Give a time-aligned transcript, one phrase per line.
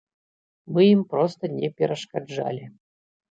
[0.77, 2.63] Мы ім проста не перашкаджалі.